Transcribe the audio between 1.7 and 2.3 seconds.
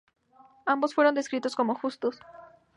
"justos".